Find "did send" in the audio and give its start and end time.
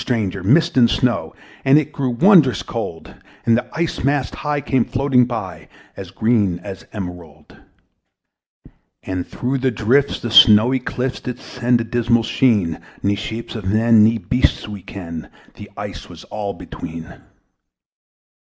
11.19-11.81